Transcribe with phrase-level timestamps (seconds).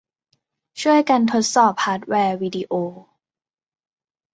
[0.81, 2.73] ช่วยกันทดสอบฮาร์ดแวร์วีดิโอ